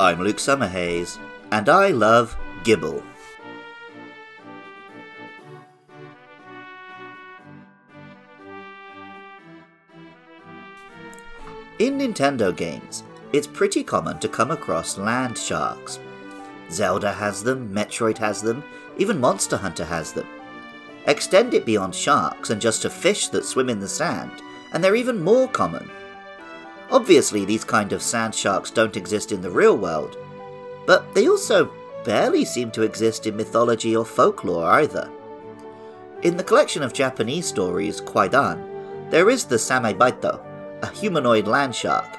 [0.00, 1.18] I'm Luke Summerhays,
[1.50, 3.02] and I love Gible.
[11.80, 13.02] In Nintendo games,
[13.32, 15.98] it's pretty common to come across land sharks.
[16.70, 18.62] Zelda has them, Metroid has them,
[18.98, 20.28] even Monster Hunter has them.
[21.06, 24.30] Extend it beyond sharks and just to fish that swim in the sand,
[24.72, 25.90] and they're even more common.
[26.90, 30.16] Obviously, these kind of sand sharks don't exist in the real world,
[30.86, 31.70] but they also
[32.04, 35.10] barely seem to exist in mythology or folklore either.
[36.22, 40.40] In the collection of Japanese stories, Kwaidan, there is the Samebaito,
[40.82, 42.18] a humanoid land shark,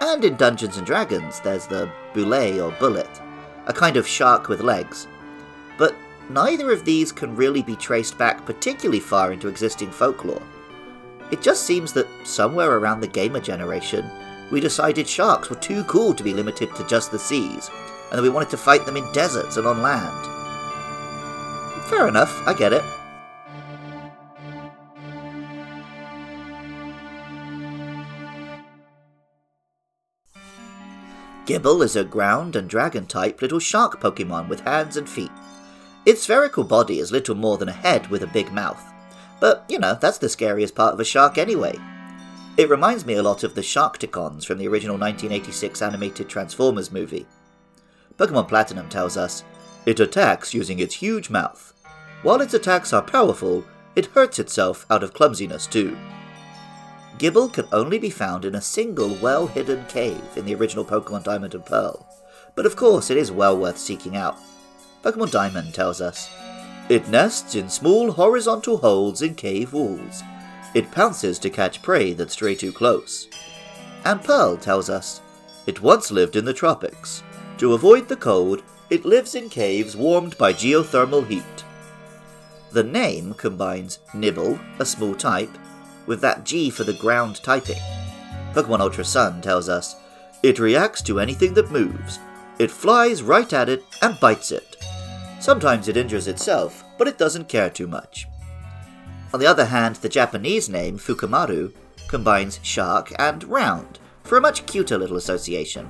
[0.00, 3.08] and in Dungeons and Dragons there's the Bule or Bullet,
[3.66, 5.06] a kind of shark with legs.
[5.76, 5.94] But
[6.28, 10.42] neither of these can really be traced back particularly far into existing folklore.
[11.30, 14.04] It just seems that somewhere around the gamer generation,
[14.50, 17.70] we decided sharks were too cool to be limited to just the seas,
[18.10, 20.26] and that we wanted to fight them in deserts and on land.
[21.88, 22.82] Fair enough, I get it.
[31.44, 35.30] Gible is a ground and dragon type little shark Pokemon with hands and feet.
[36.04, 38.82] Its spherical body is little more than a head with a big mouth.
[39.40, 41.78] But, you know, that's the scariest part of a shark anyway.
[42.56, 47.26] It reminds me a lot of the Sharkticons from the original 1986 animated Transformers movie.
[48.16, 49.44] Pokemon Platinum tells us
[49.86, 51.72] it attacks using its huge mouth.
[52.22, 53.64] While its attacks are powerful,
[53.94, 55.96] it hurts itself out of clumsiness too.
[57.16, 61.24] Gible can only be found in a single well hidden cave in the original Pokemon
[61.24, 62.08] Diamond and Pearl,
[62.56, 64.36] but of course it is well worth seeking out.
[65.02, 66.28] Pokemon Diamond tells us
[66.88, 70.22] it nests in small horizontal holes in cave walls.
[70.74, 73.28] It pounces to catch prey that stray too close.
[74.04, 75.20] And Pearl tells us
[75.66, 77.22] it once lived in the tropics.
[77.58, 81.64] To avoid the cold, it lives in caves warmed by geothermal heat.
[82.72, 85.50] The name combines Nibble, a small type,
[86.06, 87.80] with that G for the ground typing.
[88.52, 89.96] Pokemon Ultra Sun tells us
[90.42, 92.18] it reacts to anything that moves.
[92.58, 94.76] It flies right at it and bites it.
[95.40, 98.26] Sometimes it injures itself, but it doesn't care too much.
[99.32, 101.72] On the other hand, the Japanese name, Fukamaru,
[102.08, 105.88] combines shark and round for a much cuter little association.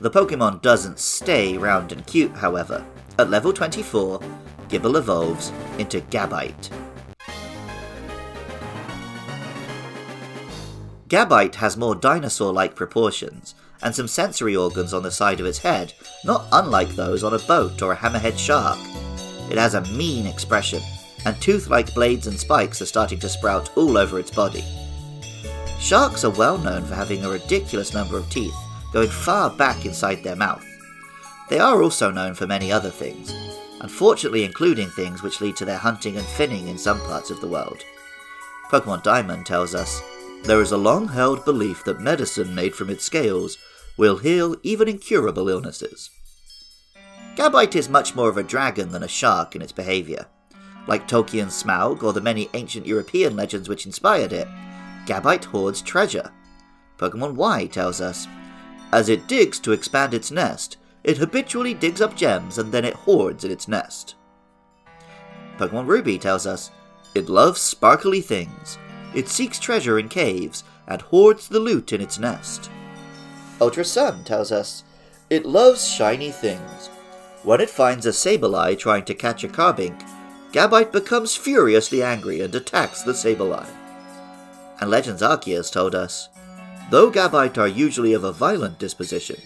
[0.00, 2.84] The Pokemon doesn't stay round and cute, however.
[3.18, 4.20] At level 24,
[4.68, 6.70] Gible evolves into Gabite.
[11.08, 15.58] Gabite has more dinosaur like proportions and some sensory organs on the side of its
[15.58, 15.92] head,
[16.24, 18.78] not unlike those on a boat or a hammerhead shark.
[19.50, 20.82] It has a mean expression,
[21.24, 24.64] and tooth like blades and spikes are starting to sprout all over its body.
[25.78, 28.54] Sharks are well known for having a ridiculous number of teeth,
[28.92, 30.64] going far back inside their mouth.
[31.50, 33.32] They are also known for many other things,
[33.80, 37.48] unfortunately, including things which lead to their hunting and finning in some parts of the
[37.48, 37.84] world.
[38.70, 40.00] Pokemon Diamond tells us
[40.44, 43.58] there is a long held belief that medicine made from its scales
[43.96, 46.10] will heal even incurable illnesses.
[47.36, 50.26] Gabite is much more of a dragon than a shark in its behaviour.
[50.86, 54.46] Like Tolkien's Smaug or the many ancient European legends which inspired it,
[55.06, 56.30] Gabite hoards treasure.
[56.98, 58.28] Pokemon Y tells us
[58.94, 62.94] as it digs to expand its nest, it habitually digs up gems and then it
[62.94, 64.14] hoards in its nest.
[65.58, 66.70] Pokemon Ruby tells us
[67.12, 68.78] it loves sparkly things.
[69.12, 72.70] It seeks treasure in caves and hoards the loot in its nest.
[73.60, 74.84] Ultra Sun tells us
[75.28, 76.88] it loves shiny things.
[77.44, 80.02] When it finds a Sableye trying to catch a Carbink,
[80.50, 83.68] Gabite becomes furiously angry and attacks the Sableye.
[84.80, 86.30] And Legends Arceus told us,
[86.90, 89.36] though Gabite are usually of a violent disposition,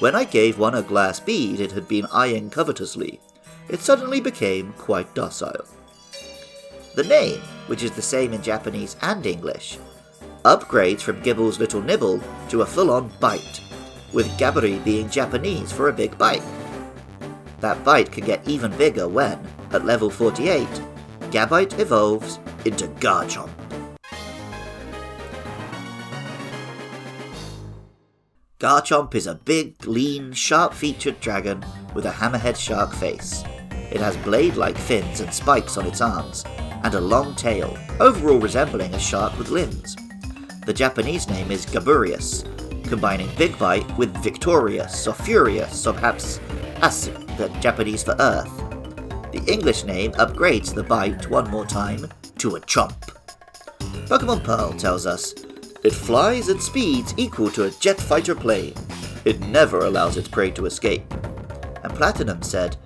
[0.00, 3.20] when I gave one a glass bead it had been eyeing covetously,
[3.68, 5.64] it suddenly became quite docile.
[6.96, 9.78] The name, which is the same in Japanese and English,
[10.44, 13.60] upgrades from Gible's little nibble to a full on bite,
[14.12, 16.42] with Gaburi being Japanese for a big bite.
[17.60, 19.38] That bite can get even bigger when,
[19.72, 20.66] at level 48,
[21.30, 23.50] Gabite evolves into Garchomp.
[28.60, 31.64] Garchomp is a big, lean, sharp featured dragon
[31.94, 33.44] with a hammerhead shark face.
[33.90, 36.44] It has blade like fins and spikes on its arms,
[36.82, 39.96] and a long tail, overall resembling a shark with limbs.
[40.66, 42.44] The Japanese name is Gaburias,
[42.88, 46.40] combining Big Bite with Victorious or Furious or perhaps
[46.82, 47.27] As, the
[47.60, 48.50] Japanese for Earth.
[49.30, 52.08] The English name upgrades the bite one more time
[52.38, 52.98] to a chomp.
[54.08, 55.34] Pokemon Pearl tells us
[55.84, 58.74] It flies at speeds equal to a jet fighter plane.
[59.24, 61.04] It never allows its prey to escape.
[61.84, 62.76] And Platinum said,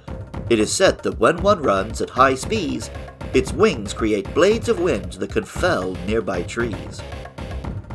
[0.50, 2.90] It is said that when one runs at high speeds,
[3.32, 7.00] its wings create blades of wind that can fell nearby trees.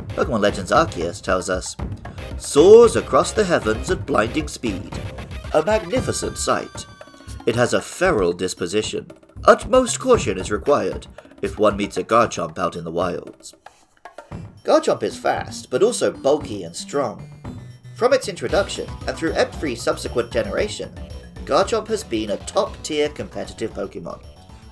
[0.08, 1.76] Pokemon Legends Arceus tells us,
[2.38, 4.92] soars across the heavens at blinding speed.
[5.54, 6.84] A magnificent sight.
[7.46, 9.10] It has a feral disposition.
[9.44, 11.06] Utmost caution is required
[11.40, 13.54] if one meets a Garchomp out in the wilds.
[14.62, 17.40] Garchomp is fast, but also bulky and strong.
[17.96, 20.92] From its introduction, and through every subsequent generation,
[21.46, 24.22] Garchomp has been a top tier competitive Pokemon,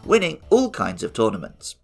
[0.04, 1.76] winning all kinds of tournaments.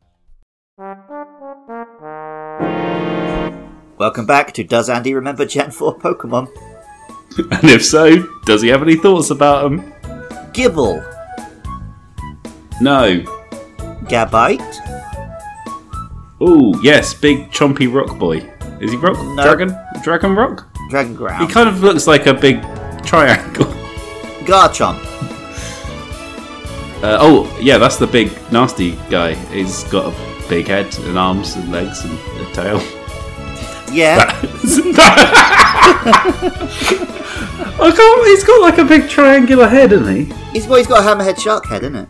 [3.97, 6.72] Welcome back to Does Andy Remember Gen 4 Pokemon?
[7.51, 9.93] And if so, does he have any thoughts about them?
[10.53, 11.01] Gible,
[12.81, 13.21] No.
[14.09, 14.61] Gabite,
[16.41, 18.39] Oh, yes, big chompy rock boy.
[18.81, 19.17] Is he rock?
[19.37, 19.43] No.
[19.45, 19.77] Dragon?
[20.03, 20.69] Dragon rock?
[20.91, 21.47] Dragon ground.
[21.47, 22.61] He kind of looks like a big
[23.05, 23.67] triangle.
[24.43, 24.99] Garchomp,
[27.03, 29.35] Uh, oh, yeah, that's the big nasty guy.
[29.35, 32.81] He's got a big head and arms and legs and a tail.
[33.93, 34.19] Yeah,
[37.81, 38.27] I can't.
[38.27, 40.25] He's got like a big triangular head, hasn't he?
[40.53, 42.09] he's, well, he's got a hammerhead shark head, isn't it?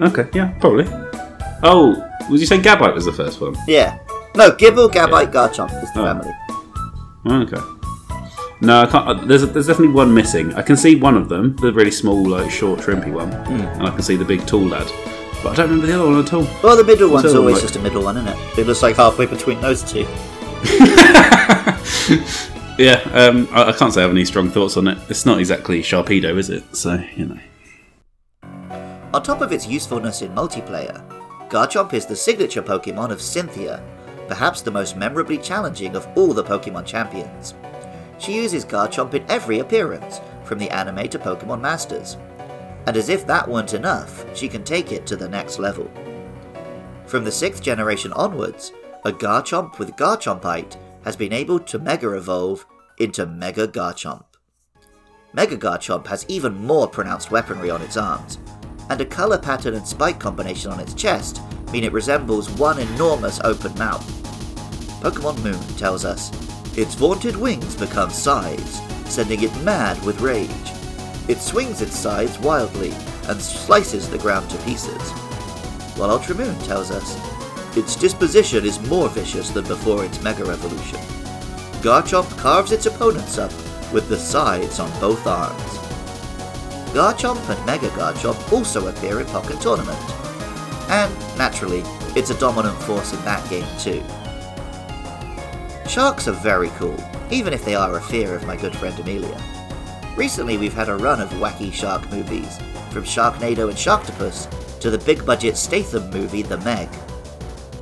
[0.00, 0.86] Okay, yeah, probably.
[1.62, 1.96] Oh,
[2.30, 3.56] was you saying Gabite was the first one?
[3.66, 3.98] Yeah.
[4.34, 6.04] No, Gible, Gabite, Garchomp is the Oh.
[6.04, 6.32] family.
[7.26, 7.60] Okay.
[8.60, 9.26] No, I can't.
[9.28, 10.54] There's there's definitely one missing.
[10.54, 13.60] I can see one of them, the really small, like short, shrimpy one, hmm.
[13.60, 14.86] and I can see the big, tall lad.
[15.42, 16.46] But I don't remember the other one at all.
[16.62, 18.58] Well, the middle one's always like- just a middle one, isn't it?
[18.58, 20.06] It looks like halfway between those two.
[22.78, 24.98] Yeah, um, I, I can't say I have any strong thoughts on it.
[25.08, 26.76] It's not exactly Sharpedo, is it?
[26.76, 27.40] So you know.
[29.14, 31.02] On top of its usefulness in multiplayer,
[31.48, 33.82] Garchomp is the signature Pokemon of Cynthia,
[34.28, 37.54] perhaps the most memorably challenging of all the Pokemon champions.
[38.18, 42.18] She uses Garchomp in every appearance, from the anime to Pokemon Masters.
[42.86, 45.90] And as if that weren't enough, she can take it to the next level.
[47.06, 48.72] From the 6th generation onwards,
[49.06, 52.66] a Garchomp with Garchompite has been able to Mega Evolve
[52.98, 54.24] into Mega Garchomp.
[55.32, 58.40] Mega Garchomp has even more pronounced weaponry on its arms,
[58.90, 63.38] and a colour pattern and spike combination on its chest mean it resembles one enormous
[63.44, 64.04] open mouth.
[65.00, 66.32] Pokemon Moon tells us
[66.76, 70.50] its vaunted wings become scythes, sending it mad with rage.
[71.28, 72.90] It swings its scythes wildly
[73.28, 75.00] and slices the ground to pieces.
[75.96, 77.35] While Ultra Moon tells us
[77.76, 80.98] its disposition is more vicious than before its Mega Evolution.
[81.82, 83.52] Garchomp carves its opponents up
[83.92, 85.60] with the sides on both arms.
[86.92, 89.98] Garchomp and Mega Garchomp also appear in Pokken Tournament.
[90.90, 91.82] And, naturally,
[92.16, 94.02] it's a dominant force in that game too.
[95.88, 96.96] Sharks are very cool,
[97.30, 99.40] even if they are a fear of my good friend Amelia.
[100.16, 102.58] Recently we've had a run of wacky shark movies,
[102.90, 104.48] from Sharknado and Sharktopus
[104.80, 106.88] to the big budget Statham movie The Meg.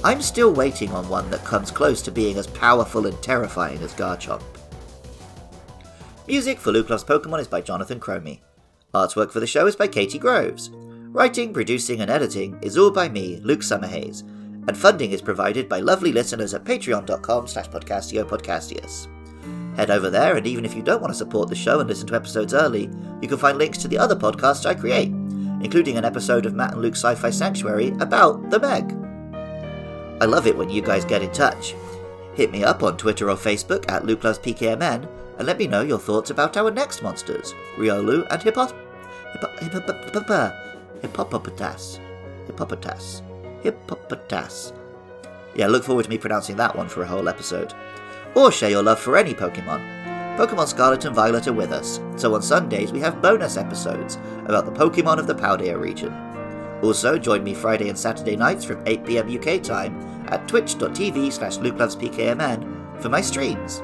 [0.05, 3.95] I'm still waiting on one that comes close to being as powerful and terrifying as
[3.95, 4.43] Garchomp.
[6.29, 8.41] Music for Loves Pokemon is by Jonathan Cromie.
[8.93, 10.69] Artwork for the show is by Katie Groves.
[10.75, 14.21] Writing, producing, and editing is all by me, Luke Summerhays,
[14.69, 19.09] and funding is provided by lovely listeners at patreon.com slash podcastio.
[19.77, 22.07] Head over there, and even if you don't want to support the show and listen
[22.09, 22.91] to episodes early,
[23.23, 25.09] you can find links to the other podcasts I create,
[25.63, 29.04] including an episode of Matt and Luke's Sci Fi Sanctuary about the Meg.
[30.21, 31.75] I love it when you guys get in touch.
[32.35, 36.31] Hit me up on Twitter or Facebook at LukeLovesPKMN and let me know your thoughts
[36.31, 38.67] about our next monsters, Riolu and Hippo...
[39.33, 39.49] Hippo...
[40.13, 40.53] Hippo...
[41.03, 42.01] Hippopotas.
[42.47, 43.23] Hippopotas.
[43.63, 44.73] Hippopotas.
[45.55, 47.75] Yeah, look forward to me pronouncing that one for a whole episode.
[48.35, 49.83] Or share your love for any Pokemon.
[50.37, 54.65] Pokemon Scarlet and Violet are with us, so on Sundays we have bonus episodes about
[54.65, 56.13] the Pokemon of the Paldea region.
[56.85, 59.99] Also, join me Friday and Saturday nights from 8pm UK time
[60.29, 63.79] at twitch.tv slash lukelovespkmn for my streams.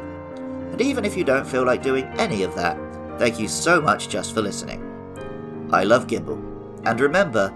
[0.71, 2.77] And even if you don't feel like doing any of that,
[3.19, 4.85] thank you so much just for listening.
[5.73, 6.43] I love Gible,
[6.85, 7.51] and remember,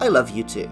[0.00, 0.68] I love you too.